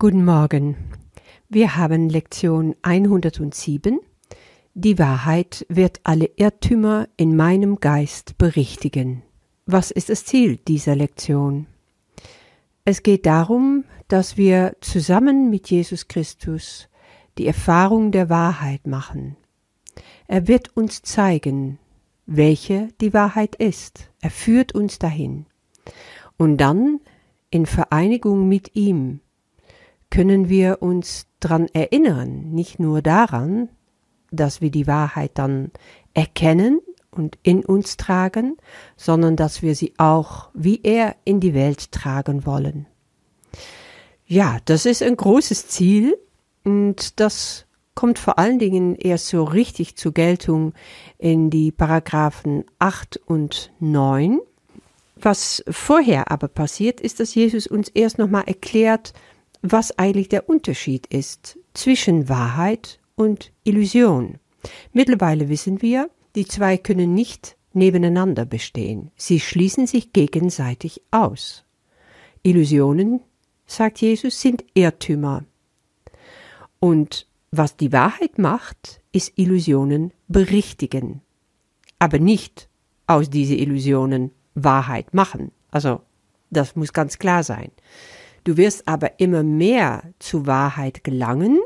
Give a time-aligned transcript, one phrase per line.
[0.00, 0.76] Guten Morgen.
[1.50, 4.00] Wir haben Lektion 107.
[4.72, 9.22] Die Wahrheit wird alle Irrtümer in meinem Geist berichtigen.
[9.66, 11.66] Was ist das Ziel dieser Lektion?
[12.86, 16.88] Es geht darum, dass wir zusammen mit Jesus Christus
[17.36, 19.36] die Erfahrung der Wahrheit machen.
[20.26, 21.78] Er wird uns zeigen,
[22.24, 24.10] welche die Wahrheit ist.
[24.22, 25.44] Er führt uns dahin.
[26.38, 27.00] Und dann,
[27.50, 29.20] in Vereinigung mit ihm,
[30.10, 33.68] können wir uns dran erinnern, nicht nur daran,
[34.30, 35.70] dass wir die Wahrheit dann
[36.14, 36.80] erkennen
[37.10, 38.56] und in uns tragen,
[38.96, 42.86] sondern dass wir sie auch wie er in die Welt tragen wollen.
[44.26, 46.16] Ja, das ist ein großes Ziel
[46.64, 50.72] und das kommt vor allen Dingen erst so richtig zur Geltung
[51.18, 54.40] in die Paragraphen 8 und 9.
[55.16, 59.12] Was vorher aber passiert, ist, dass Jesus uns erst nochmal erklärt,
[59.62, 64.38] was eigentlich der Unterschied ist zwischen Wahrheit und Illusion.
[64.92, 69.10] Mittlerweile wissen wir, die zwei können nicht nebeneinander bestehen.
[69.16, 71.64] Sie schließen sich gegenseitig aus.
[72.42, 73.20] Illusionen,
[73.66, 75.44] sagt Jesus, sind Irrtümer.
[76.78, 81.20] Und was die Wahrheit macht, ist Illusionen berichtigen.
[81.98, 82.68] Aber nicht
[83.06, 85.52] aus diese Illusionen Wahrheit machen.
[85.70, 86.00] Also,
[86.50, 87.70] das muss ganz klar sein.
[88.44, 91.60] Du wirst aber immer mehr zu Wahrheit gelangen,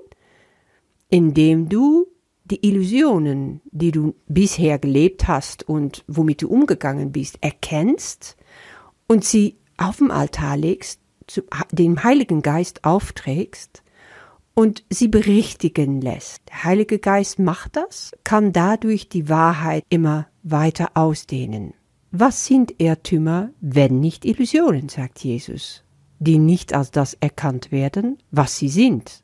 [1.08, 2.06] indem du
[2.44, 8.36] die Illusionen, die du bisher gelebt hast und womit du umgegangen bist, erkennst
[9.06, 11.00] und sie auf dem Altar legst,
[11.72, 13.82] dem Heiligen Geist aufträgst
[14.52, 16.42] und sie berichtigen lässt.
[16.48, 21.72] Der Heilige Geist macht das, kann dadurch die Wahrheit immer weiter ausdehnen.
[22.10, 25.84] Was sind Irrtümer, wenn nicht Illusionen, sagt Jesus
[26.18, 29.22] die nicht als das erkannt werden, was sie sind.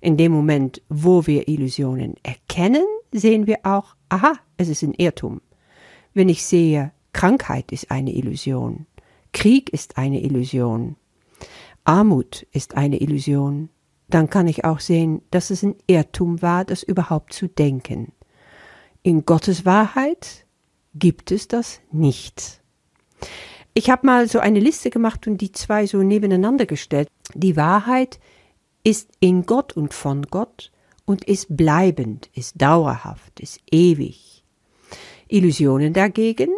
[0.00, 5.40] In dem Moment, wo wir Illusionen erkennen, sehen wir auch, aha, es ist ein Irrtum.
[6.14, 8.86] Wenn ich sehe, Krankheit ist eine Illusion,
[9.32, 10.96] Krieg ist eine Illusion,
[11.84, 13.68] Armut ist eine Illusion,
[14.08, 18.12] dann kann ich auch sehen, dass es ein Irrtum war, das überhaupt zu denken.
[19.02, 20.46] In Gottes Wahrheit
[20.94, 22.62] gibt es das nicht.
[23.74, 27.08] Ich habe mal so eine Liste gemacht und die zwei so nebeneinander gestellt.
[27.34, 28.20] Die Wahrheit
[28.84, 30.72] ist in Gott und von Gott
[31.04, 34.44] und ist bleibend, ist dauerhaft, ist ewig.
[35.28, 36.50] Illusionen dagegen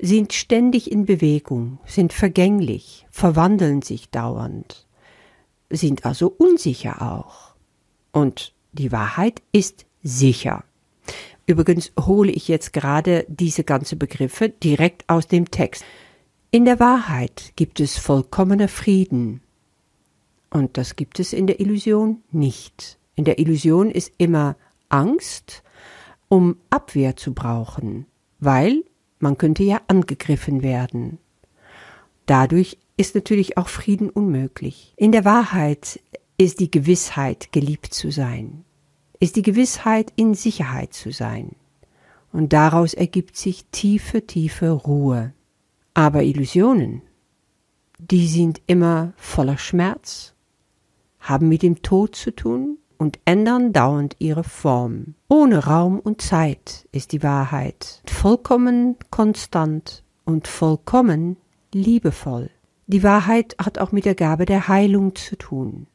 [0.00, 4.88] sind ständig in Bewegung, sind vergänglich, verwandeln sich dauernd,
[5.70, 7.54] sind also unsicher auch.
[8.10, 10.64] Und die Wahrheit ist sicher.
[11.46, 15.84] Übrigens hole ich jetzt gerade diese ganzen Begriffe direkt aus dem Text.
[16.54, 19.40] In der Wahrheit gibt es vollkommener Frieden.
[20.50, 22.98] Und das gibt es in der Illusion nicht.
[23.14, 24.56] In der Illusion ist immer
[24.90, 25.62] Angst,
[26.28, 28.04] um Abwehr zu brauchen,
[28.38, 28.84] weil
[29.18, 31.16] man könnte ja angegriffen werden.
[32.26, 34.92] Dadurch ist natürlich auch Frieden unmöglich.
[34.98, 36.00] In der Wahrheit
[36.36, 38.62] ist die Gewissheit, geliebt zu sein,
[39.20, 41.56] ist die Gewissheit, in Sicherheit zu sein.
[42.30, 45.32] Und daraus ergibt sich tiefe, tiefe Ruhe.
[45.94, 47.02] Aber Illusionen,
[47.98, 50.34] die sind immer voller Schmerz,
[51.20, 55.14] haben mit dem Tod zu tun und ändern dauernd ihre Form.
[55.28, 61.36] Ohne Raum und Zeit ist die Wahrheit vollkommen konstant und vollkommen
[61.74, 62.48] liebevoll.
[62.86, 65.88] Die Wahrheit hat auch mit der Gabe der Heilung zu tun.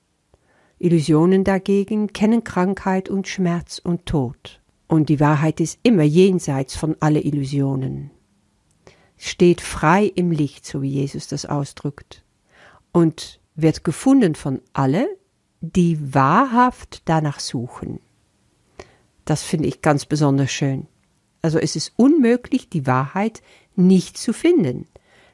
[0.78, 4.62] Illusionen dagegen kennen Krankheit und Schmerz und Tod.
[4.88, 8.12] Und die Wahrheit ist immer jenseits von alle Illusionen
[9.18, 12.24] steht frei im Licht, so wie Jesus das ausdrückt,
[12.92, 15.08] und wird gefunden von alle,
[15.62, 18.00] die wahrhaft danach suchen.
[19.26, 20.88] Das finde ich ganz besonders schön.
[21.42, 23.42] Also es ist unmöglich, die Wahrheit
[23.76, 24.88] nicht zu finden,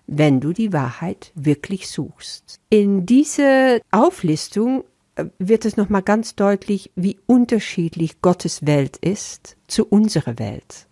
[0.08, 2.60] wenn du die Wahrheit wirklich suchst.
[2.70, 4.84] In dieser Auflistung
[5.16, 10.88] äh, wird es nochmal ganz deutlich, wie unterschiedlich Gottes Welt ist zu unserer Welt.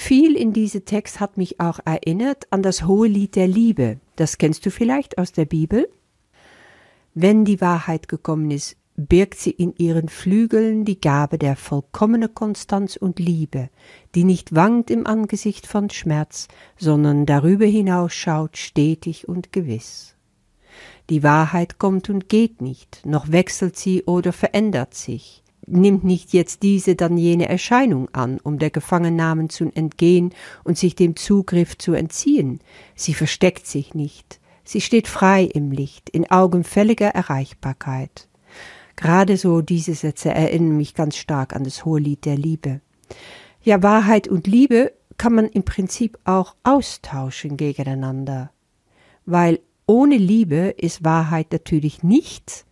[0.00, 3.98] Viel in diesem Text hat mich auch erinnert an das hohe Lied der Liebe.
[4.14, 5.88] Das kennst du vielleicht aus der Bibel.
[7.14, 12.94] Wenn die Wahrheit gekommen ist, birgt sie in ihren Flügeln die Gabe der vollkommenen Konstanz
[12.94, 13.70] und Liebe,
[14.14, 16.46] die nicht wankt im Angesicht von Schmerz,
[16.78, 20.14] sondern darüber hinaus schaut stetig und gewiss.
[21.10, 26.62] Die Wahrheit kommt und geht nicht, noch wechselt sie oder verändert sich nimmt nicht jetzt
[26.62, 30.34] diese dann jene Erscheinung an, um der Gefangennahmen zu entgehen
[30.64, 32.60] und sich dem Zugriff zu entziehen.
[32.94, 34.40] Sie versteckt sich nicht.
[34.64, 38.28] Sie steht frei im Licht, in augenfälliger Erreichbarkeit.
[38.96, 42.80] Gerade so diese Sätze erinnern mich ganz stark an das hohe Lied der Liebe.
[43.62, 48.50] Ja, Wahrheit und Liebe kann man im Prinzip auch austauschen gegeneinander,
[49.24, 52.66] weil ohne Liebe ist Wahrheit natürlich nichts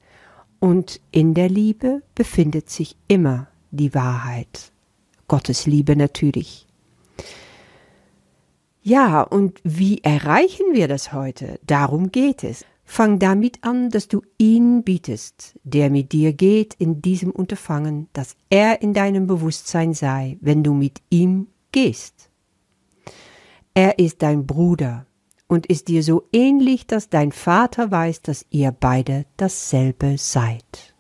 [0.67, 4.73] und in der Liebe befindet sich immer die Wahrheit.
[5.29, 6.67] Gottes Liebe natürlich.
[8.83, 11.61] Ja, und wie erreichen wir das heute?
[11.65, 12.65] Darum geht es.
[12.85, 18.35] Fang damit an, dass du ihn bietest, der mit dir geht in diesem Unterfangen, dass
[18.51, 22.29] er in deinem Bewusstsein sei, wenn du mit ihm gehst.
[23.73, 25.07] Er ist dein Bruder
[25.49, 30.95] und ist dir so ähnlich, dass dein Vater weiß, dass ihr beide dasselbe seid.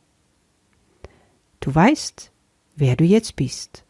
[1.60, 2.30] Du weißt,
[2.76, 3.84] wer du jetzt bist.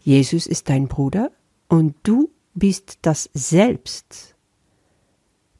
[0.00, 1.30] Jesus ist dein Bruder
[1.68, 4.34] und du bist das Selbst,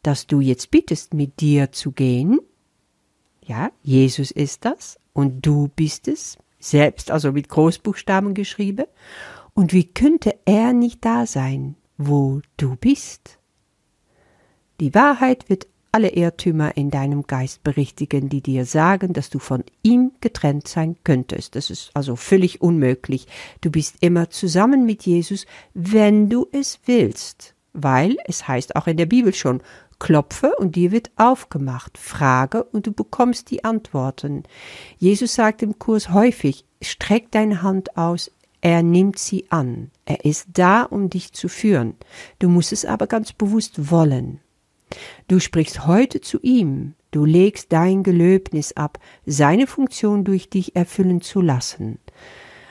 [0.02, 2.40] das du jetzt bittest, mit dir zu gehen.
[3.44, 8.86] Ja, Jesus ist das und du bist es, selbst, also mit Großbuchstaben geschrieben.
[9.54, 13.38] Und wie könnte er nicht da sein, wo du bist?
[14.82, 19.62] Die Wahrheit wird alle Irrtümer in deinem Geist berichtigen, die dir sagen, dass du von
[19.84, 21.54] ihm getrennt sein könntest.
[21.54, 23.28] Das ist also völlig unmöglich.
[23.60, 27.54] Du bist immer zusammen mit Jesus, wenn du es willst.
[27.72, 29.62] Weil es heißt auch in der Bibel schon,
[30.00, 34.42] klopfe und dir wird aufgemacht, frage und du bekommst die Antworten.
[34.98, 39.92] Jesus sagt im Kurs häufig, streck deine Hand aus, er nimmt sie an.
[40.06, 41.94] Er ist da, um dich zu führen.
[42.40, 44.40] Du musst es aber ganz bewusst wollen.
[45.28, 51.20] Du sprichst heute zu ihm, du legst dein Gelöbnis ab, seine Funktion durch dich erfüllen
[51.20, 51.98] zu lassen.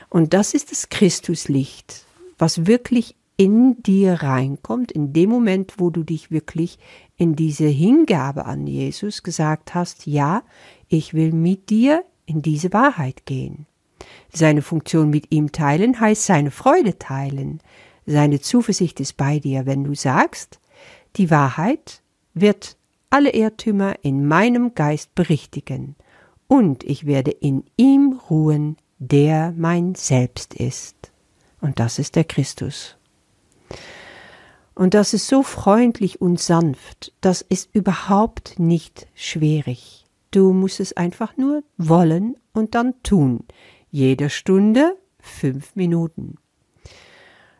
[0.08, 2.04] Und das ist das Christuslicht,
[2.38, 6.78] was wirklich in dir reinkommt, in dem Moment, wo du dich wirklich
[7.16, 10.42] in diese Hingabe an Jesus gesagt hast, ja,
[10.88, 13.66] ich will mit dir in diese Wahrheit gehen.
[14.32, 17.60] Seine Funktion mit ihm teilen heißt seine Freude teilen.
[18.06, 20.60] Seine Zuversicht ist bei dir, wenn du sagst,
[21.16, 22.01] die Wahrheit
[22.34, 22.76] wird
[23.10, 25.96] alle Irrtümer in meinem Geist berichtigen,
[26.48, 31.10] und ich werde in ihm ruhen, der mein Selbst ist.
[31.62, 32.98] Und das ist der Christus.
[34.74, 40.04] Und das ist so freundlich und sanft, das ist überhaupt nicht schwierig.
[40.30, 43.44] Du musst es einfach nur wollen und dann tun.
[43.90, 46.36] Jede Stunde fünf Minuten.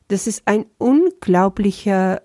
[0.09, 2.23] Das ist ein unglaublicher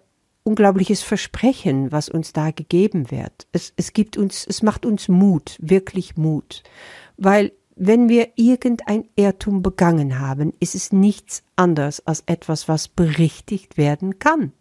[0.47, 3.47] unglaubliches Versprechen, was uns da gegeben wird.
[3.51, 6.63] Es, es gibt uns, es macht uns Mut, wirklich Mut.
[7.17, 13.77] Weil wenn wir irgendein Irrtum begangen haben, ist es nichts anderes als etwas, was berichtigt
[13.77, 14.53] werden kann.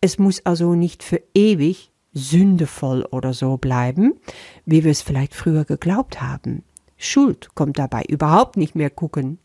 [0.00, 4.14] Es muss also nicht für ewig sündevoll oder so bleiben,
[4.64, 6.64] wie wir es vielleicht früher geglaubt haben.
[6.96, 9.38] Schuld kommt dabei überhaupt nicht mehr gucken.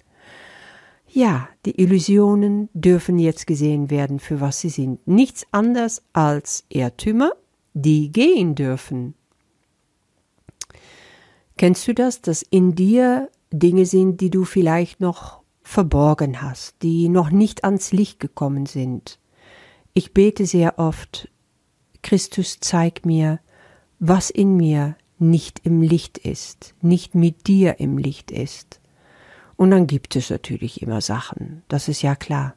[1.12, 5.06] Ja, die Illusionen dürfen jetzt gesehen werden, für was sie sind.
[5.08, 7.32] Nichts anderes als Irrtümer,
[7.74, 9.16] die gehen dürfen.
[11.58, 17.10] Kennst du das, dass in dir Dinge sind, die du vielleicht noch verborgen hast, die
[17.10, 19.20] noch nicht ans Licht gekommen sind?
[19.94, 21.30] Ich bete sehr oft,
[22.04, 23.40] Christus, zeig mir,
[24.00, 28.79] was in mir nicht im Licht ist, nicht mit dir im Licht ist.
[29.60, 32.56] Und dann gibt es natürlich immer Sachen, das ist ja klar.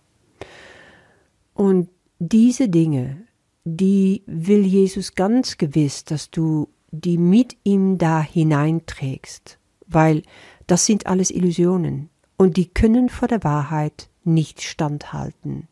[1.53, 1.89] Und
[2.21, 3.25] diese Dinge,
[3.65, 10.23] die will Jesus ganz gewiss, dass du die mit ihm da hineinträgst, weil
[10.69, 15.67] das sind alles Illusionen und die können vor der Wahrheit nicht standhalten.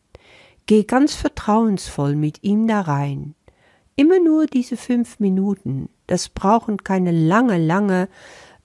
[0.65, 3.35] Geh ganz vertrauensvoll mit ihm da rein.
[3.95, 8.09] Immer nur diese fünf Minuten, das brauchen keine lange, lange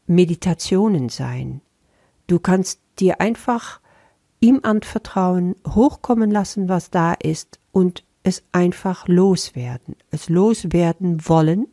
[0.09, 1.61] Meditationen sein.
[2.27, 3.81] Du kannst dir einfach
[4.41, 11.69] ihm anvertrauen, hochkommen lassen, was da ist und es einfach loswerden, es loswerden wollen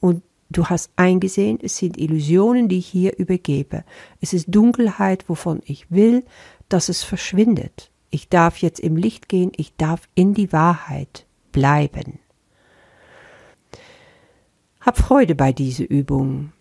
[0.00, 3.84] und du hast eingesehen, es sind Illusionen, die ich hier übergebe.
[4.20, 6.24] Es ist Dunkelheit, wovon ich will,
[6.68, 7.90] dass es verschwindet.
[8.10, 12.18] Ich darf jetzt im Licht gehen, ich darf in die Wahrheit bleiben.
[14.80, 16.52] Hab Freude bei dieser Übung.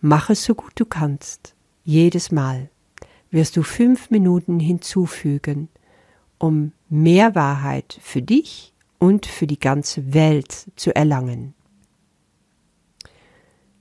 [0.00, 1.54] Mach es so gut du kannst.
[1.84, 2.68] Jedes Mal
[3.30, 5.68] wirst du fünf Minuten hinzufügen,
[6.38, 11.54] um mehr Wahrheit für dich und für die ganze Welt zu erlangen.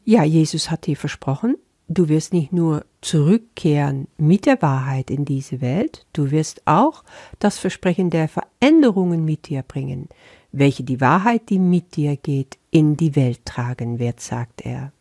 [0.06, 1.56] Ja, Jesus hat dir versprochen,
[1.88, 7.03] du wirst nicht nur zurückkehren mit der Wahrheit in diese Welt, du wirst auch
[7.39, 10.10] das Versprechen der Veränderungen mit dir bringen,
[10.51, 14.91] welche die Wahrheit, die mit dir geht, in die Welt tragen wird, sagt er.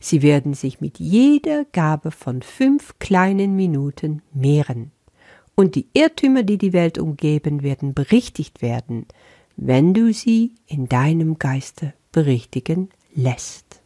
[0.00, 4.92] Sie werden sich mit jeder Gabe von fünf kleinen Minuten mehren.
[5.54, 9.06] Und die Irrtümer, die die Welt umgeben, werden berichtigt werden,
[9.56, 13.80] wenn du sie in deinem Geiste berichtigen lässt.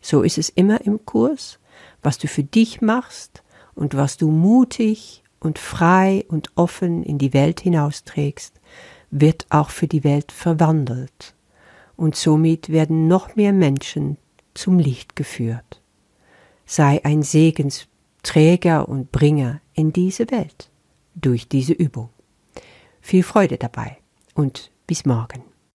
[0.00, 1.58] So ist es immer im Kurs,
[2.02, 3.42] was du für dich machst
[3.74, 8.60] und was du mutig und frei und offen in die Welt hinausträgst,
[9.10, 11.34] wird auch für die Welt verwandelt.
[11.96, 14.16] Und somit werden noch mehr Menschen
[14.54, 15.82] zum Licht geführt.
[16.66, 20.70] Sei ein Segensträger und Bringer in diese Welt
[21.14, 22.10] durch diese Übung.
[23.00, 23.98] Viel Freude dabei
[24.34, 25.51] und bis morgen.